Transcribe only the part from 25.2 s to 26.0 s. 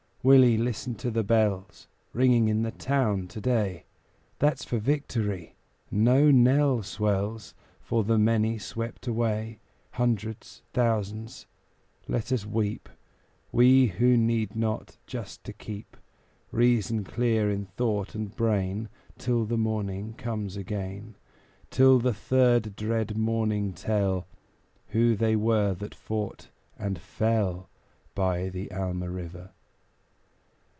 were that